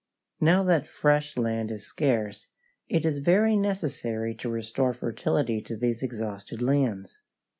[0.39, 2.49] Now that fresh land is scarce
[2.89, 7.21] it is very necessary to restore fertility to these exhausted lands.